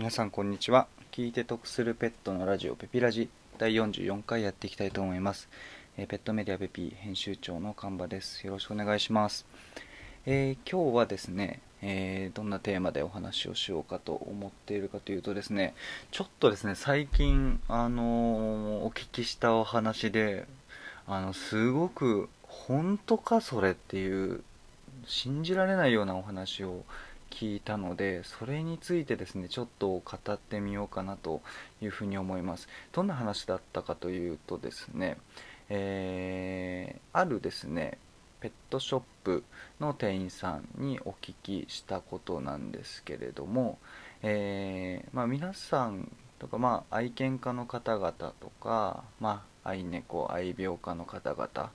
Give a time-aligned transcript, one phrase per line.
[0.00, 0.86] 皆さんこんにちは。
[1.12, 5.50] 聞いて得するペットのラジオペピラジ第44回やっていきたいと思います、
[5.98, 8.46] えーペットメディアペピ編集長の神場です。
[8.46, 9.44] よろしくお願いします、
[10.24, 15.74] えー今日はですね、えーどんなテーマでお話をしようかと思っているかというとですね
[16.12, 20.46] ちょっとですね最近あのーお聞きしたお話で
[21.06, 24.42] あのすごく本当かそれっていう
[25.06, 26.84] 信じられないようなお話を
[27.30, 30.02] 聞いたのでそれについてですねちょっと語
[30.32, 31.40] ってみようかなと
[31.80, 32.68] いうふうに思います。
[32.92, 35.16] どんな話だったかというとですね、
[35.68, 37.98] えーあるですね
[38.40, 39.44] ペットショップ
[39.80, 43.78] の店員さんにお聞きしたことなんですけれども、
[44.22, 51.70] えーまあ、皆さんとか、まあ、愛犬家の方々とか、まあ、愛猫愛病家の方々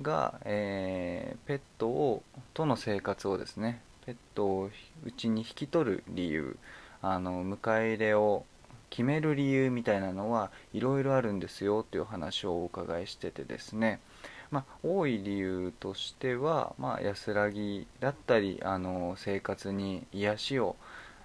[0.00, 2.22] が、えーペットを
[2.54, 4.70] との生活をですねペットを
[5.04, 6.56] うちに引き取る理由
[7.02, 8.46] あの迎え入れを
[8.88, 14.00] 決める理由みたいなのはいろいろあるんですよという話をお伺いしててですね、
[14.50, 20.76] まあ、多い理由としては、まあ、安らぎだったりあの生活に癒しを、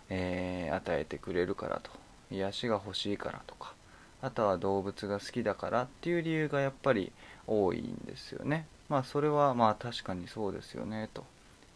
[0.10, 1.90] えー与えてくれるからと。
[2.32, 3.76] 癒しが欲しいからとか。
[4.22, 7.14] あとは動物が好きだからっていう理由がやっぱり
[7.48, 8.68] 多いんですよね。
[8.90, 11.24] まあそれはまあ確かにそうですよねと。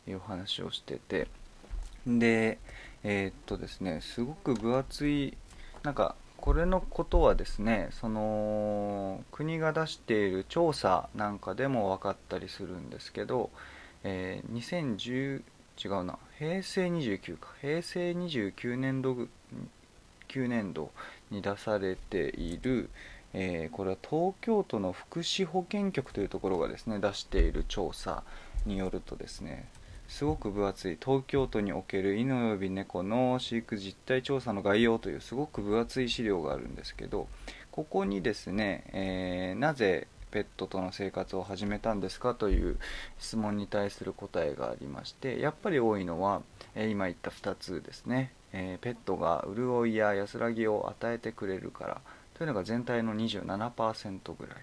[0.08, 1.28] いう話をしてて
[2.06, 2.58] で
[3.04, 5.38] えーっとですねすごく分厚い
[5.84, 13.50] なんかこれのことはですねその国が出している調査なんかでも分かったりするんですけど、
[14.04, 15.44] えー2010
[15.80, 19.16] 違うな平成29か平成29年度
[20.28, 20.92] 9年度
[21.30, 22.90] に出されている、
[23.34, 28.24] えーこれは東京都の福祉保健局というところがですね出している調査
[28.66, 29.68] によるとですね
[30.08, 37.28] すごく分厚い東京都における犬及び猫の飼育実態調査の概要というすごく分厚い資料があるんですけど
[37.72, 42.78] ここにですね、えーなぜペットとの生活を始めたんですかという
[43.18, 46.42] 質問に対する答えがありましてやっぱり多いのは、
[46.76, 52.02] え今言った2つですね、えーペットが潤いや安らぎを与えてくれるから
[52.34, 54.58] というのが全体の27%ぐらい。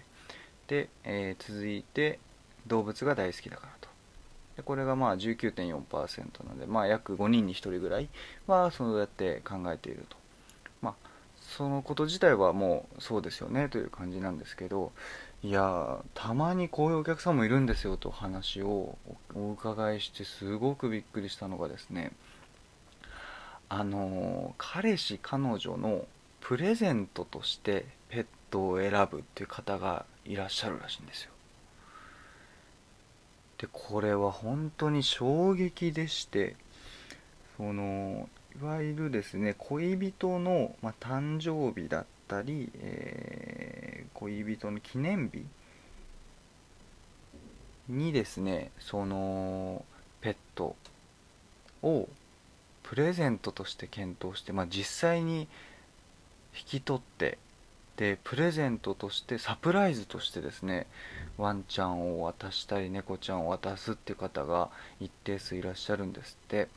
[0.67, 2.19] で、えー続いて
[2.67, 3.84] 動物が大好きだからと。
[4.57, 8.09] でこれがまあ19.4%なので、まあ、約5人に1人ぐらい
[8.47, 10.17] はそうやって考えていると、
[10.81, 10.93] まあ、
[11.41, 14.91] そのこと自体はもうそうですよねという感じなんですけど
[15.43, 18.97] いやたまにこういうお客さんもいるんですよと話を
[19.35, 22.13] お伺いしてすごくびっくりしたのがですね
[23.69, 26.05] あの彼氏彼女の
[26.39, 31.31] プレゼントとしてペットを選ぶっていう方がいらっしゃるらしいんですよ。
[33.57, 36.55] でこれは本当に衝撃でして
[37.57, 38.29] その
[38.61, 43.85] いわゆるですね恋人の、まあ、誕生日だったり、えー
[44.15, 45.45] 恋人の記念日
[47.89, 49.85] にですねその
[50.21, 50.75] ペット
[51.83, 52.07] を
[52.81, 55.41] プレゼントとして検討して、まあ、実際に
[56.57, 57.37] 引き取って
[57.97, 60.87] でプレゼントとしてサプライズとしてですね
[61.37, 64.69] ワンちゃんを渡したり猫ちゃんを渡すっていう方が
[64.99, 66.67] 一定数いらっしゃるんですって。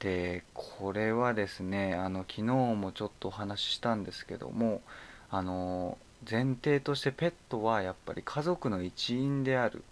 [0.00, 4.82] でこれはですねあの昨日もちょっとお話ししたんですけども
[5.30, 5.96] あの
[6.28, 9.84] 前提としてペットはやっぱり家族の一員である。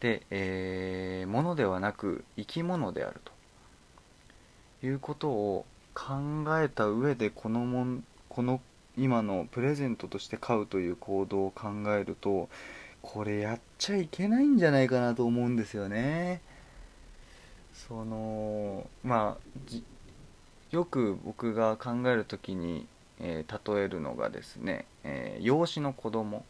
[0.00, 3.32] で、えーものではなく生き物であると。
[4.82, 6.14] いうことを考
[6.58, 8.60] えた上でこのもんこの
[8.96, 12.48] 今のプレゼントとして買うという行動を考えると
[13.02, 16.40] これやっちゃいけないんじゃないかなと思うんですよね。
[17.72, 19.74] そのまあ
[20.70, 22.86] よく僕が考える時に、
[23.18, 26.44] えー例えるのがですね、えー養子の子供。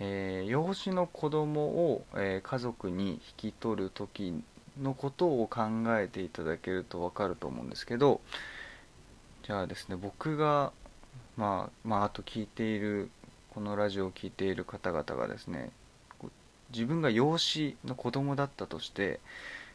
[0.00, 4.34] えー養子の子供を、えー家族に引き取る時
[4.80, 5.62] のことを考
[5.98, 8.20] えていただけると分かると思うんですけど
[9.44, 10.72] じゃあですね僕が
[11.36, 13.10] まあまああと聞いている
[13.50, 15.70] このラジオを聞いている方々がですね
[16.72, 19.20] 自分が養子の子供だったとして、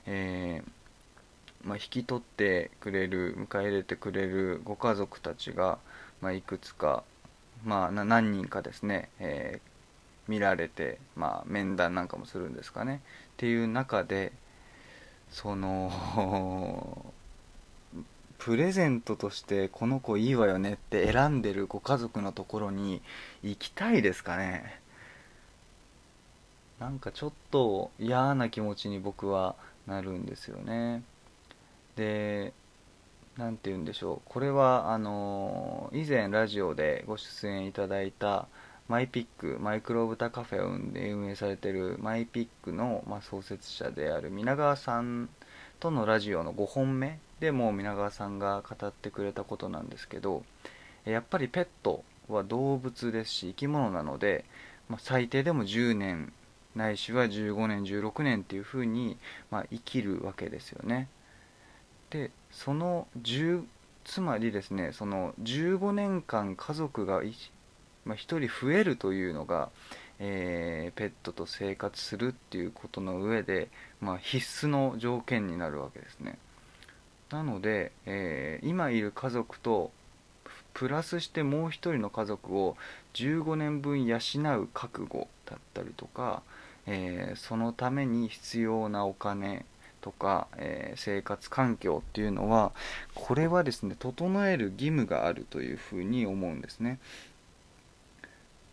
[0.06, 5.80] えーまあ、引き取ってくれる迎え入れてくれるご家族たちが、
[6.22, 7.04] まあ、いくつか、
[7.66, 9.70] まあ、何人かですね、えー
[10.28, 13.02] 見られて、まあ、面談なんかもするんですかね。
[13.34, 14.32] っていう中で
[15.32, 15.92] その
[18.40, 23.02] プレゼントとしてこの子いいわよねって選んでるご家族のところに
[23.44, 24.80] 行きたいですかね？
[26.80, 29.56] なんかちょっと嫌な気持ちに僕は
[29.86, 31.04] なるんですよね。
[31.98, 32.54] で
[33.38, 34.30] 何て言うんでしょう。
[34.30, 38.48] これはあの以前ラジオでご出演いただいた
[38.88, 45.30] マイピックマイクロブタカフェを運営されてるマイピックの、まあ、創設者である皆川さん
[45.80, 50.44] とのラジオの5本目でも皆川さんが語ってくれたことなんですけど
[51.06, 54.46] やっぱりペットは動物ですし生き物なので、
[54.90, 56.34] まあ、最低でも10年
[56.76, 59.18] ないしは15年16年っていうふうに、
[59.50, 61.08] まあ、生きるわけですよね。
[62.12, 63.64] でその10
[64.04, 67.52] つまりですねその15年間家族が1
[68.06, 69.70] まあ、1人増えるというのが、
[70.18, 73.70] えー、ペットと生活するっていうことの上で、
[74.02, 76.40] まあ、必須の条件になるわけですね。
[77.32, 79.92] なので、えー、今いる家族と
[80.74, 82.78] プラスしてもう1人の家族を
[83.14, 86.42] 15年分養う覚悟だったりとか、
[86.88, 89.66] えー、そのために必要なお金
[90.02, 92.72] とか、えー、生活環境っていうのは
[93.14, 97.00] これはですね整える義務があるというふうに思うんですね。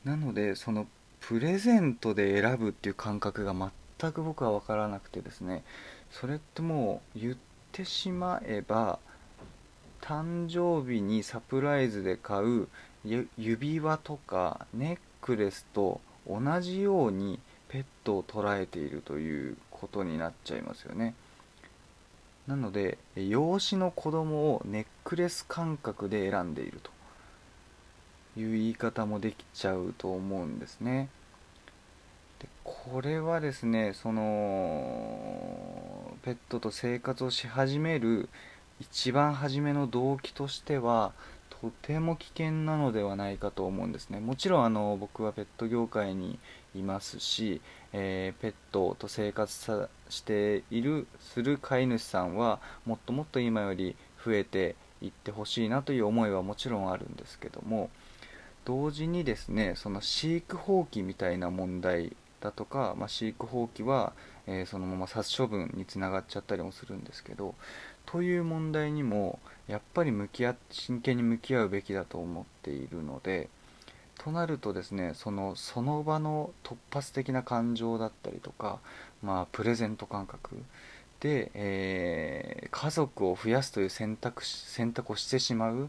[0.05, 0.87] なのでその
[1.20, 3.53] プレゼントで選ぶっていう感覚が
[3.99, 5.64] 全く僕は分からなくてですね
[6.12, 7.37] それってもう言っ
[7.76, 8.99] てしまえば
[10.00, 12.69] 誕生日にサプライズで買う
[13.37, 17.38] 指輪とかネックレスと同じように
[17.69, 21.14] ペットを捉えているということになっちゃいますよね
[22.46, 26.90] なので養子の子供をネックレス感覚で選んでいると
[28.40, 31.08] いう言い方もできちゃうと思うんですね。
[32.38, 35.75] でこれはですねその
[36.26, 38.28] ペットと生活をし始める
[38.81, 41.12] 一番初めの動機としては
[41.49, 44.19] とても危険なのではないかと思うんですね。
[44.19, 46.40] もちろんあの僕はペット業界に
[46.75, 47.61] いますし、
[47.93, 53.94] えー、ペットと生活さしているする飼い主さんはもっともっと今より
[54.25, 57.88] 増えていってほしいなという思いはもちろんあるんですけども
[58.64, 64.12] 同時にですねその飼育放棄みたいな問題だとか、まあ、飼育放棄は、
[64.46, 67.54] えー、そのまま殺処分につながっちゃったりもするんですけど
[68.04, 69.38] という問題にも
[69.69, 73.48] やっぱり向き合真剣に向き合うべきだと思っているので
[74.19, 78.78] となるとですねそのその場の突発的な感情だったりとか、
[79.22, 80.56] まあ、プレゼント感覚
[81.20, 85.88] で、えー、家族を増やすという選択選択をしてしまう、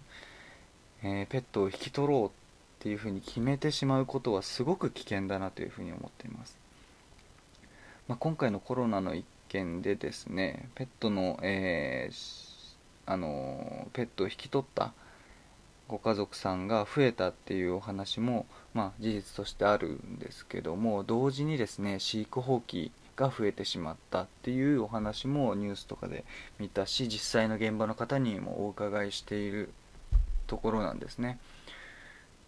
[1.04, 2.30] えー、ペットを引き取ろうっ
[2.80, 6.58] ていうふうに決めてしまうことはすごく危険だなというふうに思っています、
[8.08, 12.76] まあ、今回のコロナの一件でですねペットの、えー、
[13.06, 14.94] あのペットを引き取った
[15.88, 26.24] ご家族さんが増えたっていうお話も、まあ、事実としてあるんですけども同時にですね飼育放棄が増えてしまったっていうお話もニュースとかで
[26.60, 29.70] 見たし実際の現場の方にもお伺いしている
[30.46, 31.40] ところなんですね。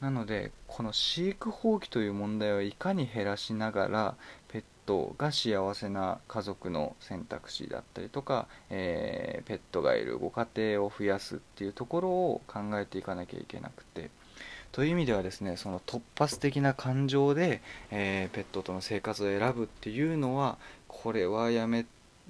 [0.02, 4.16] なのでこの飼育放棄という問題をいかに減らしながら
[4.48, 14.10] ペットが幸せな家族の選択肢だったりとか、えー、ペットがいるご家庭を増やすっていうところを考えていかなきゃいけなくて
[14.72, 17.62] という意味ではですねその突発的な感情で、
[17.92, 20.58] えー、ペットとの生活を選ぶっていうのは
[20.88, 21.86] これはやめ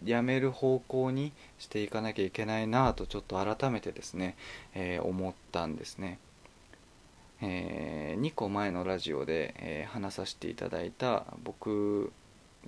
[0.05, 4.37] やめる方向にしていかなきゃいけないなとちょっと改めてですね、
[4.73, 6.19] えー、思ったんですね。
[7.41, 12.11] えー、2個前のラジオで、えー、話させていただいた僕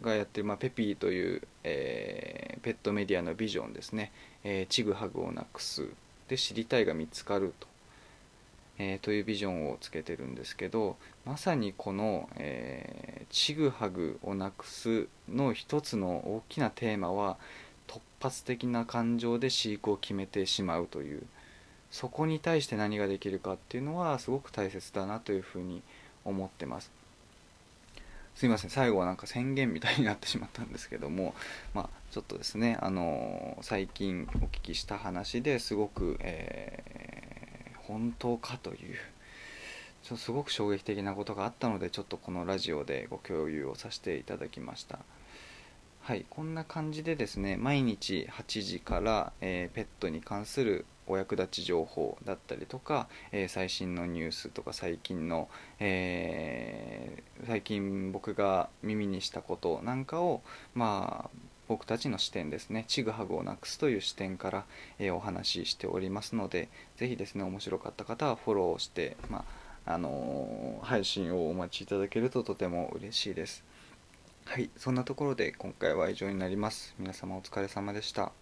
[0.02, 4.12] がやってる、まあ、ペピーという、えー、ペットメディアのビジョンですね、
[4.44, 5.88] えちぐはぐをなくす
[6.30, 7.68] で知りたいが見つかると、
[8.80, 17.38] えというビジョンをつけてるんですけどまさにこの、えちぐはぐをなくすの一つの大きなテーマは
[17.88, 21.24] 突発的な感情で飼育を決めてしまうという
[21.92, 25.84] そこに対して何ができるかっていうのはすごく大切だなというふうに
[26.26, 26.92] 思ってます。
[28.36, 28.70] すいません。
[28.70, 31.36] 最後はなんか宣言みたいになってしまったんですけども
[31.76, 38.96] まあちょっとですねあの最近お聞きした話ですごく、えー、本当かという
[40.04, 45.00] ちょすごく衝撃的なことがあったのでちょっとこのラジオでご共有をさせていただきました。
[46.04, 55.48] はいこんな感じでですね毎日8時から、えー、ペットに関するお役立ち情報だったりとか、えー、最新のニュースとか最近の、
[55.80, 60.42] えー、最近僕が耳にしたことなんかを
[60.74, 64.66] まあ僕たちの視点ですねちぐはぐをなくすという視点から、
[64.98, 73.64] えー、お話ししておりますのでぜひですね面白かった方はフォローして、まああの配信をお待ちいただけるととても嬉しいです。
[74.46, 76.94] はいそんなところで今回は以上になります。
[77.00, 78.34] 皆様お疲れ様でした。